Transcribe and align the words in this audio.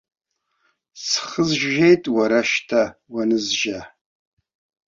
Схы 1.05 1.41
зжьеит 1.49 2.03
уара 2.15 2.39
шьҭа 2.49 2.83
уанызжьа. 3.13 3.79